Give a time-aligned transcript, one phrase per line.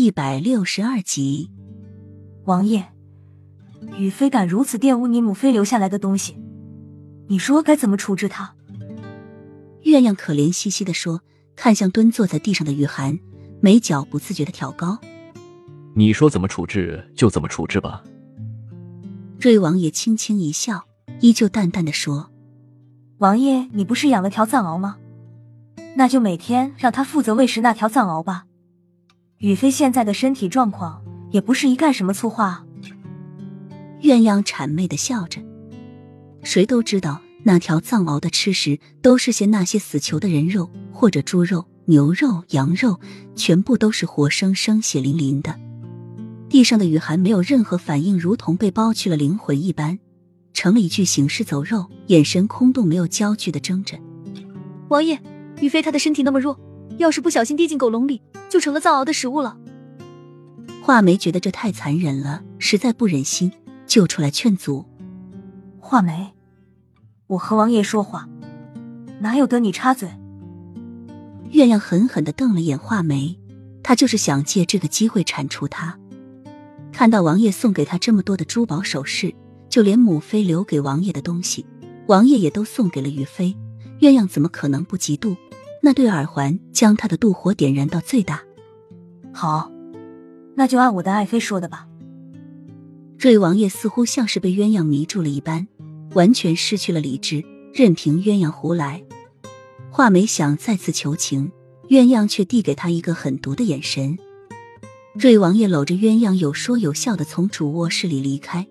[0.00, 1.50] 第一百六十二集，
[2.46, 2.86] 王爷，
[3.98, 6.38] 雨飞敢如此玷污你母妃留下来的东西，
[7.28, 8.54] 你说该怎么处置他？
[9.82, 11.20] 月亮可怜兮兮的说，
[11.54, 13.18] 看向蹲坐在地上的雨涵，
[13.60, 14.98] 眉角不自觉的挑高。
[15.94, 18.02] 你说怎么处置就怎么处置吧。
[19.38, 20.86] 瑞王爷轻轻一笑，
[21.20, 22.30] 依旧淡淡的说
[23.20, 24.96] ：“王爷，你不是养了条藏獒吗？
[25.94, 28.46] 那就每天让他负责喂食那条藏獒吧。”
[29.40, 32.62] 雨飞现在的身体状况也不是一干什么粗话。
[34.02, 35.40] 鸳鸯谄媚的笑着，
[36.42, 43.00] 谁都知道那条藏獒的吃食都是些那些死囚的人肉，或者猪肉、牛肉、羊肉，
[43.34, 45.58] 全部都是活生生、血淋淋的。
[46.50, 49.98] 地上的雨涵没有任何反应，如同被剥去了灵魂一般，
[50.52, 53.98] 成了一具行尸走肉，眼神空洞，没有焦距的睁着。
[54.90, 55.18] 王爷，
[55.62, 56.60] 宇飞他的身体那么弱。
[56.98, 59.56] 要是不小心跌进狗笼里，就成了藏獒的食物了。
[60.82, 63.52] 画眉觉得这太残忍了，实在不忍心，
[63.86, 64.84] 就出来劝阻。
[65.78, 66.34] 画眉，
[67.28, 68.28] 我和王爷说话，
[69.20, 70.08] 哪有得你插嘴？
[71.52, 73.38] 鸳鸯狠狠的瞪了眼画眉，
[73.82, 75.98] 他就是想借这个机会铲除他。
[76.92, 79.34] 看到王爷送给他这么多的珠宝首饰，
[79.68, 81.64] 就连母妃留给王爷的东西，
[82.06, 83.56] 王爷也都送给了于妃，
[84.00, 85.36] 鸳鸯怎么可能不嫉妒？
[85.82, 88.42] 那对耳环将他的妒火点燃到最大。
[89.32, 89.70] 好，
[90.54, 91.86] 那就按我的爱妃说的吧。
[93.18, 95.68] 瑞王爷似乎像是被鸳鸯迷住了一般，
[96.14, 99.02] 完全失去了理智，任凭鸳鸯胡来。
[99.90, 101.50] 画眉想再次求情，
[101.88, 104.18] 鸳鸯却递给他一个狠毒的眼神。
[105.12, 108.66] 瑞王爷搂着鸳鸯，有说有笑的从主卧室里离开，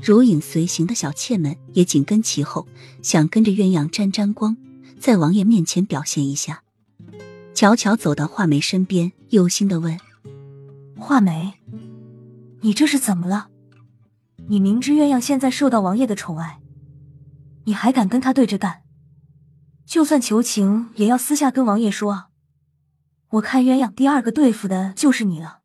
[0.00, 2.66] 如影随形的小妾们也紧跟其后，
[3.02, 4.56] 想跟着鸳鸯沾沾光。
[5.00, 6.62] 在王爷面前表现一下，
[7.54, 9.98] 悄悄走到画眉身边，忧心的问
[10.98, 11.54] ：“画眉，
[12.60, 13.48] 你这是怎么了？
[14.48, 16.60] 你明知鸳鸯现在受到王爷的宠爱，
[17.64, 18.82] 你还敢跟他对着干？
[19.86, 22.28] 就算求情，也要私下跟王爷说啊！
[23.30, 25.60] 我看鸳鸯第二个对付的就是你了。”